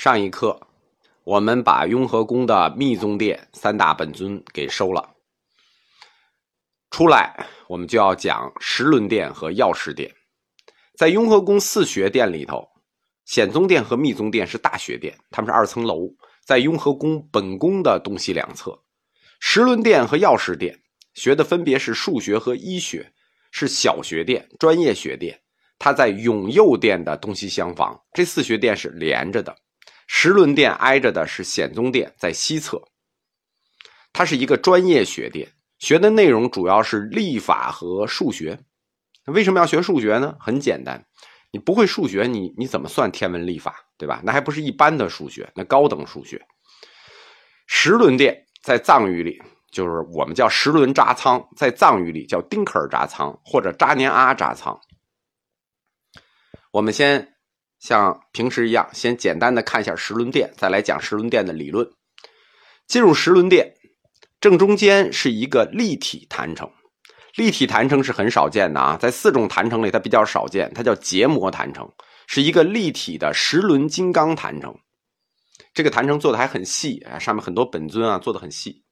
[0.00, 0.56] 上一课，
[1.24, 5.16] 我们把雍和宫的密宗殿三大本尊给收了。
[6.92, 10.08] 出来，我们就要讲十轮殿和药师殿。
[10.96, 12.64] 在雍和宫四学殿里头，
[13.24, 16.08] 显宗殿和密宗殿是大学殿，他们是二层楼，
[16.46, 18.80] 在雍和宫本宫的东西两侧。
[19.40, 20.80] 十轮殿和药师殿
[21.14, 23.12] 学的分别是数学和医学，
[23.50, 25.36] 是小学殿、专业学殿。
[25.76, 29.52] 它在永佑殿的东西厢房，这四学殿是连着的。
[30.10, 32.82] 十轮殿挨着的是显宗殿，在西侧。
[34.12, 35.46] 它是一个专业学殿，
[35.78, 38.58] 学的内容主要是历法和数学。
[39.26, 40.34] 为什么要学数学呢？
[40.40, 41.06] 很简单，
[41.52, 44.20] 你不会数学，你你怎么算天文历法，对吧？
[44.24, 46.40] 那还不是一般的数学，那高等数学。
[47.66, 54.80] 十轮殿在藏语里就是我们叫十轮扎仓，在藏语里叫丁克尔扎仓或者扎年阿扎仓。
[56.72, 57.34] 我们先。
[57.78, 61.88] 像平时一样，先简单的看一下十轮殿，再来讲十轮殿的理论。
[62.88, 63.74] 进入十轮殿，
[64.40, 66.70] 正中间是一个立体坛城。
[67.36, 71.88] 立体坛城是很少见的啊，在四种坛城里它比较少见，它叫结膜坛城，
[72.26, 74.76] 是一个立体的十轮金刚坛城。
[75.72, 78.82] 这个坛城做的还很细啊，上面很多本尊啊，做的很细。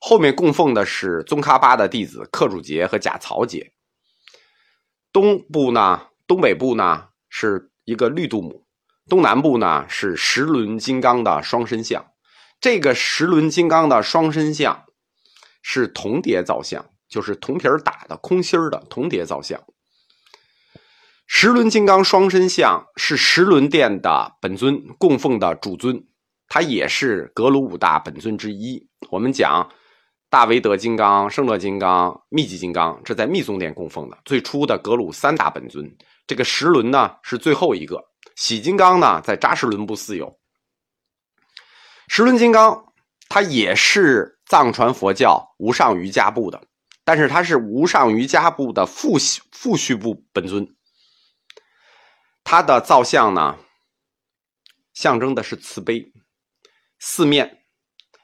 [0.00, 3.72] 后面供奉的是宗喀巴的弟子克主杰和贾曹杰。
[5.12, 7.70] 东部呢，东北部呢是。
[7.88, 8.66] 一个绿度母，
[9.08, 12.04] 东南部呢是十轮金刚的双身像，
[12.60, 14.84] 这个十轮金刚的双身像
[15.62, 19.64] 是铜碟造像，就是铜皮儿打的空心儿的铜碟造像。
[21.26, 26.04] 十轮金刚双身像是十轮殿的本尊供奉的主尊，
[26.46, 28.86] 它也是格鲁五大本尊之一。
[29.08, 29.72] 我们讲
[30.30, 35.96] 大威德金刚、圣乐金刚、密集金刚，这在密宗殿供奉的最初的格鲁三大本尊。
[36.26, 38.04] 这个十轮呢是最后一个，
[38.36, 40.38] 喜金刚呢在扎什伦布寺有。
[42.08, 42.92] 十轮金刚，
[43.30, 46.62] 它也是藏传佛教无上瑜伽部的，
[47.04, 49.16] 但是它是无上瑜伽部的副
[49.50, 50.76] 副序部本尊。
[52.44, 53.58] 它的造像呢，
[54.92, 56.12] 象征的是慈悲，
[56.98, 57.64] 四面，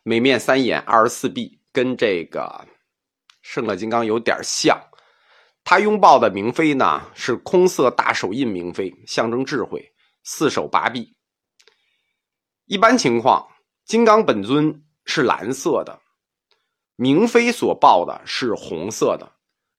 [0.02, 2.66] 每面三眼，二十四臂，跟这个
[3.42, 4.80] 圣乐金刚有点像。
[5.64, 9.92] 他拥抱的明妃呢，是空色大手印明妃，象征智慧，
[10.22, 11.16] 四手八臂。
[12.66, 13.48] 一般情况，
[13.84, 15.98] 金刚本尊是蓝色的，
[16.96, 19.32] 明妃所抱的是红色的。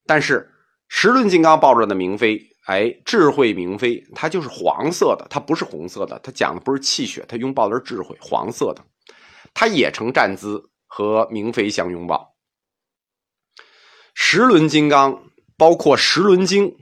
[0.07, 0.51] 但是
[0.89, 6.19] 十轮金刚抱着的明妃，哎，智慧明妃，它就是黄色的，它不是红色的。
[6.19, 8.83] 它讲的不是气血，它拥抱的是智慧，黄色的。
[9.53, 12.35] 它也呈站姿和明妃相拥抱。
[14.13, 15.23] 十轮金刚。
[15.57, 16.75] 包括十轮经，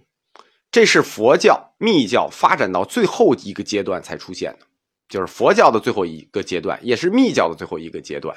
[0.72, 4.66] 这是佛教密教发展到最后一个阶段才出现的，
[5.08, 8.36] 就是佛教的最后一个阶段，也是密教的最后一个阶段。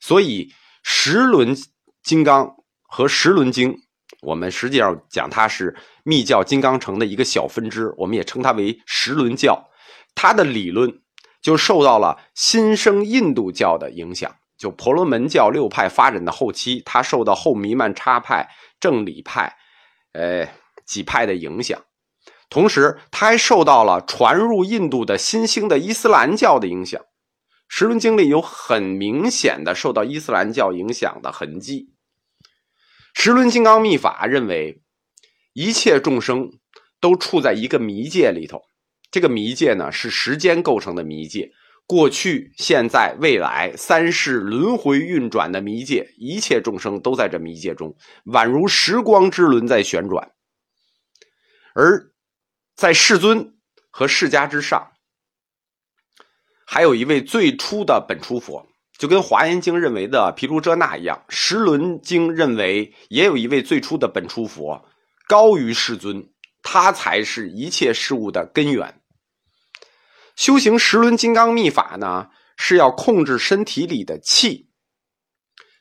[0.00, 0.50] 所以
[0.82, 1.54] 十轮
[2.02, 3.76] 金刚和十轮经，
[4.22, 9.68] 我们实际上讲它是密教金刚城的一个小分支，我们也称它为十轮教。
[10.14, 11.02] 它的理论
[11.42, 18.48] 就受到了新生印度教的影响，就婆罗门教六派发展的后期，它受到后弥曼叉派、
[18.80, 19.56] 正理派。
[20.12, 20.48] 呃，
[20.86, 21.82] 几派的影响，
[22.48, 27.02] 同时他还受到了传入印度的新兴的伊斯兰教的影响。
[27.66, 31.94] 十轮经里有很明显的受到伊斯兰教影响的痕迹。
[33.12, 34.82] 十轮金刚秘法认为，
[35.52, 36.48] 一切众生
[37.00, 38.62] 都处在一个迷界里头，
[39.10, 41.50] 这个迷界呢是时间构成的迷界，
[41.86, 50.30] 过去、现在、未来三世轮回运转的迷界，一切众生都在这迷界中，宛如时光之轮在旋转。
[51.74, 52.10] 而
[52.74, 53.54] 在世尊
[53.90, 54.92] 和释迦之上，
[56.66, 64.82] 还有一位最初的本初佛，就跟华严经认为的毗卢遮那一样，十轮经认为也有一位最初的本初佛，
[65.28, 66.30] 高于世尊，
[66.62, 69.02] 他才是一切事物的根源。
[70.36, 74.68] 修行十轮金刚秘法呢，是要控制身体里的气。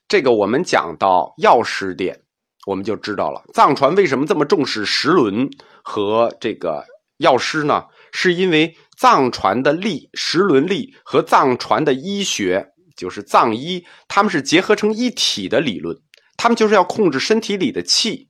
[0.08, 2.22] 这个我们讲到药师殿，
[2.68, 3.44] 我们就知道了。
[3.54, 5.50] 藏传为什么这么重视十轮
[5.84, 6.86] 和这个
[7.18, 7.86] 药师呢？
[8.12, 15.98] 是因为藏传的力十轮力和藏传的医学，就是藏医，他们是结合成一体的理论。
[16.38, 18.30] 他们就是要控制身体里的气。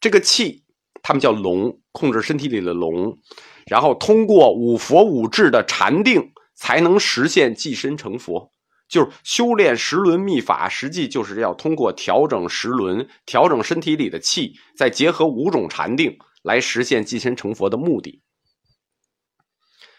[0.00, 0.64] 这个气，
[1.00, 3.18] 他们叫龙，控制身体里的龙。
[3.66, 8.50] 然后通过五佛五智的禅定，才能实现寄身成佛。
[8.88, 18.22] 就是修炼十轮秘法，实际就是要通过调整十轮，调整身体里的气，再结合五种禅定，来实现寄身成佛的目的。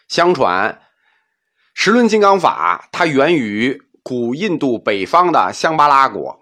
[0.06, 0.80] 相传，
[1.74, 6.38] 十轮金刚法它源于古印度北方的香巴拉国，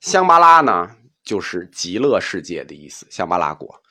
[0.00, 0.88] 香巴拉呢
[1.24, 3.81] 就是极乐世界的意思，香巴拉国。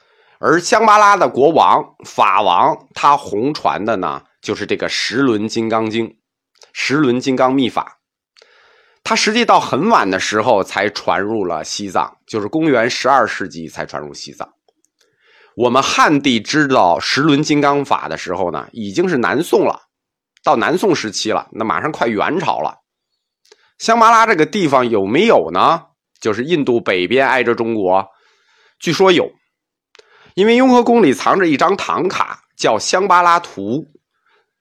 [0.43, 6.17] 而香巴拉的国王法王他弘传的呢就是这个十轮金刚经，
[6.73, 7.99] 十轮金刚秘法。
[9.03, 14.49] 它实际到很晚的时候才传入了西藏，就是公元十二世纪才传入西藏。
[15.55, 19.81] 我们汉地知道十轮金刚法的时候呢，已经是南宋了，
[20.43, 22.77] 到南宋时期了，那马上快元朝了。
[23.77, 25.83] 香巴拉这个地方有没有呢？
[26.19, 28.07] 就是印度北边挨着中国，
[28.79, 29.31] 据说有，
[30.33, 33.77] 因为雍和宫里藏着一张唐卡，叫《香巴拉图》。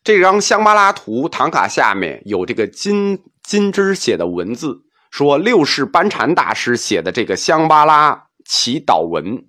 [0.03, 3.19] 这张香巴拉图唐卡下面有这个金。
[3.43, 4.79] 金枝写的文字
[5.11, 9.45] 说，六世班禅大师写的这个香巴拉祈祷文，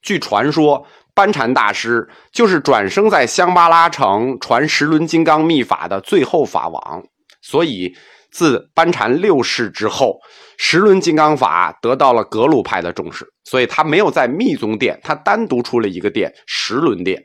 [0.00, 7.02] 据传说，班禅大师就是转生在香巴拉城传十轮金刚秘法的最后法王，
[7.40, 7.92] 所以
[8.32, 10.18] 自班禅六世之后，
[10.58, 17.24] 十轮金刚法得到了格鲁派的重视，所以他没有在密宗殿，他单独出了一个殿——十轮殿。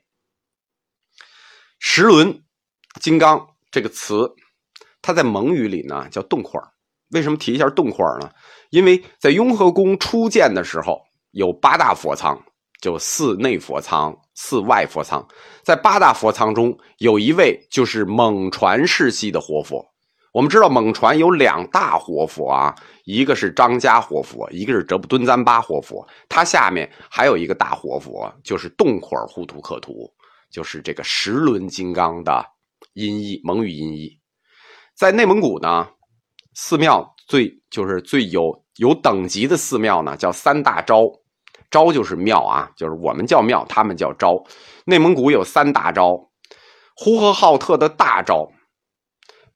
[1.79, 2.43] 十轮
[3.01, 4.29] 金刚这个词。
[4.99, 6.59] 它在蒙语里呢叫洞块
[7.11, 8.29] 为什么提一下洞块呢？
[8.71, 10.99] 因为在雍和宫初建的时候
[11.31, 12.37] 有八大佛仓，
[12.81, 15.25] 就寺内佛仓、寺外佛仓。
[15.63, 19.85] 在八大佛仓中有一位就是蒙传世系的活佛。
[20.33, 22.75] 我们知道蒙传有两大活佛啊，
[23.05, 26.07] 一个是张家活佛，一个是哲布敦赞巴活佛。
[26.29, 30.11] 他下面还有一个大活佛，就是洞块护图克图，
[30.51, 32.45] 就是这个十轮金刚的
[32.93, 34.11] 音译，蒙语音译。
[34.95, 35.87] 在内蒙古呢，
[36.53, 41.05] 寺庙最就是最有有等级的寺庙呢，叫三大昭，
[41.71, 44.43] 昭就是庙啊，就是我们叫庙，他们叫昭。
[44.85, 46.29] 内蒙古有三大昭：
[46.95, 48.51] 呼和浩特的大昭，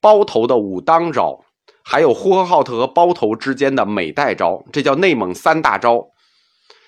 [0.02, 1.40] 包头的武当招，
[1.84, 6.04] 还有呼和浩特和包头之间的美代招，这叫内蒙三大招。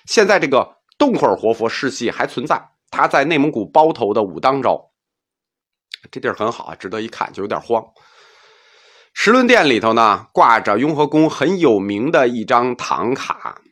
[0.06, 4.90] 现在这个洞块活佛世系还存在，他在内蒙古包头的武当招，
[6.10, 7.82] 这地儿很好啊，值得一看，就有点荒。
[9.14, 13.62] 石轮殿里头呢，挂着雍和宫很有名的一张唐卡，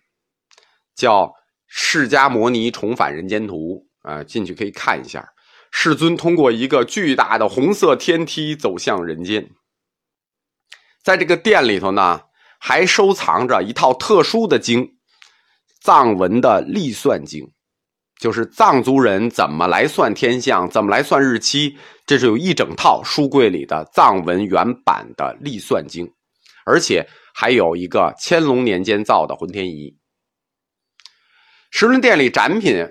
[0.94, 1.24] 叫
[1.66, 5.28] 《释迦摩尼重返人间图》啊，进去可以看一下，
[5.72, 9.50] 世尊通过一个巨大的红色天梯走向人间。
[11.02, 12.20] 在这个殿里头呢，
[12.60, 14.88] 还收藏着一套特殊的经——
[15.82, 17.50] 藏文的历算经。
[18.20, 21.76] 就是藏族人怎么来算天象，怎么来算日期，
[22.06, 26.08] 这是有一整套书柜里的藏文原版的历算经，
[26.64, 27.04] 而且
[27.34, 29.92] 还有一个乾隆年间造的浑天仪。
[31.72, 32.86] 石轮殿里展品，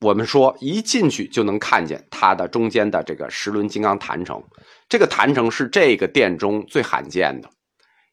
[0.00, 4.42] 我们说一进去就能看见它的中间的这个石轮金刚坛城，
[4.88, 7.50] 这个坛城是这个殿中最罕见的，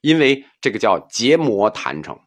[0.02, 2.20] 因为这个叫结魔坛城。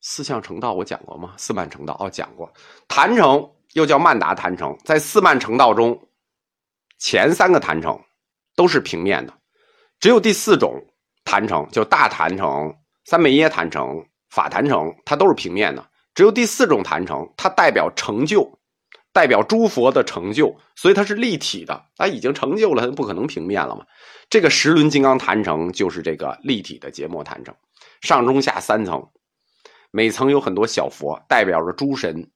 [0.00, 1.34] 四相成道我讲过吗？
[1.36, 2.50] 四曼成道哦，讲过。
[2.88, 6.08] 坛城又叫曼达坛城，在四曼成道中，
[6.96, 8.02] 前三个坛城
[8.56, 9.34] 都是平面的，
[9.98, 10.82] 只有第四种
[11.26, 12.74] 坛城，就大坛城、
[13.04, 15.89] 三昧耶坛城、法坛城，它都是平面的。
[16.20, 18.58] 只有第四种坛城，它代表成就，
[19.10, 21.86] 代表诸佛的成就，所以它是立体的。
[21.96, 23.86] 它已经成就了，它不可能平面了嘛。
[24.28, 27.54] 这个十轮金刚坛城就是这个立体的结膜坛城，
[28.02, 29.02] 上中下三层。
[29.90, 32.30] 每层有很多小佛，代表着诸神，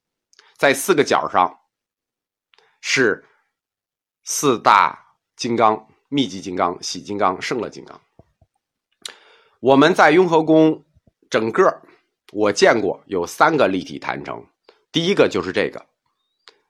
[0.56, 1.54] 在四个角上
[2.80, 3.22] 是
[4.24, 4.98] 四大
[5.36, 8.00] 金刚：密集金刚、喜金刚、胜乐金刚。
[9.60, 10.86] 我们在雍和宫
[11.28, 11.82] 整个
[12.32, 14.44] 我见过有三个立体坛城，
[14.90, 15.84] 第一个就是这个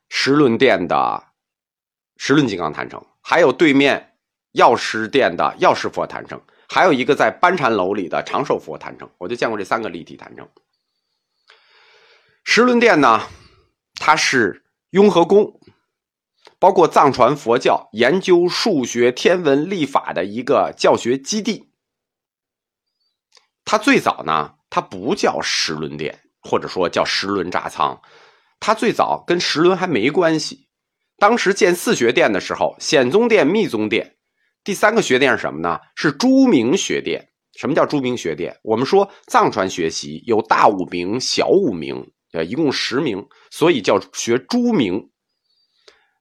[0.08, 1.25] 石轮殿的
[2.16, 4.16] 石轮金刚坛城，还有对面
[4.52, 10.49] 药师殿的药师佛坛城，还有一个在班禅楼里的长寿佛坛城，我就见过这三个立体坛城。
[12.44, 13.26] 石轮殿呢，
[13.99, 15.58] 它是雍和宫，
[16.58, 21.70] 包括藏传佛教研究数学、天文、历法的一个教学基地。
[23.64, 27.97] 它最早呢，它不叫石轮殿，或者说叫石轮扎仓，
[28.59, 30.66] 它最早跟石轮还没关系。
[31.16, 34.16] 当时建四学殿的时候，显宗殿、密宗殿，
[34.64, 35.78] 第三个学殿是什么呢？
[35.95, 37.25] 是朱明学殿。
[37.57, 38.59] 什么叫朱明学殿？
[38.64, 42.11] 我们说藏传学习有大五明、小五明。
[42.33, 45.09] 呃，一共十名，所以叫学朱明。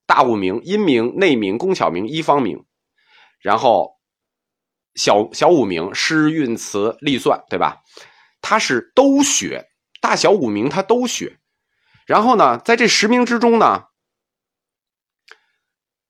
[0.06, 2.64] 大五名、阴明、内明、工巧明、一方明，
[3.42, 3.94] 然后
[4.94, 7.82] 小小五名诗韵词历算，对吧？
[8.44, 9.70] 他是都学，
[10.02, 11.40] 大小五名他都学。
[12.06, 13.86] 然后呢，在这十名之中呢，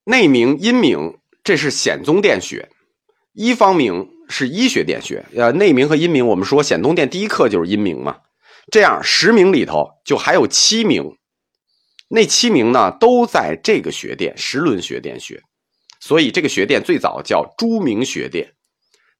[0.03, 2.67] 内明、阴明，这是显宗殿学；
[3.33, 5.23] 一方明是医学殿学。
[5.35, 8.19] 呃，内明和阴明，我们说显宗殿第一课就是阴明嘛。
[8.71, 11.15] 这样十名里头就还有七名，
[12.09, 15.39] 那七名呢都在这个学殿十轮学殿学，
[15.99, 18.51] 所以这个学殿最早叫朱明学殿。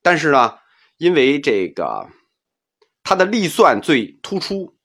[0.01, 0.55] 但是呢，
[0.97, 2.09] 因为这个
[3.03, 4.75] 它的历算最突出、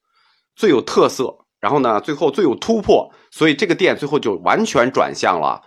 [0.56, 5.62] 最有特色，然后呢最后最有突破，所以这个店最后就完全转向了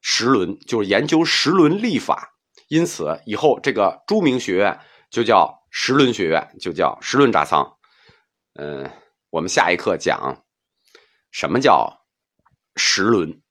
[0.00, 2.32] 十轮，就是研究十轮历法。
[2.68, 7.76] 因此以后这个朱明学院就叫十轮学院，就叫十轮扎仓。
[8.54, 8.90] 嗯，
[9.30, 10.44] 我们下一课讲
[11.30, 12.06] 什么叫
[12.76, 13.42] 十轮。